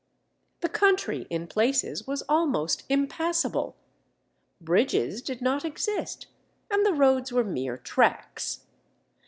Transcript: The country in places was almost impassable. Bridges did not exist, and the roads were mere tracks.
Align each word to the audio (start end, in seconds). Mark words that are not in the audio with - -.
The 0.61 0.67
country 0.69 1.27
in 1.29 1.45
places 1.45 2.07
was 2.07 2.23
almost 2.27 2.85
impassable. 2.89 3.75
Bridges 4.59 5.21
did 5.21 5.43
not 5.43 5.63
exist, 5.63 6.25
and 6.71 6.83
the 6.83 6.91
roads 6.93 7.31
were 7.31 7.43
mere 7.43 7.77
tracks. 7.77 8.65